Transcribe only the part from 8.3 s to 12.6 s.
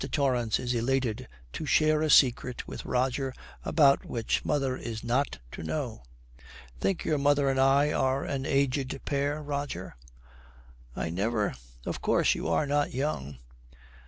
aged pair, Roger?' 'I never of course you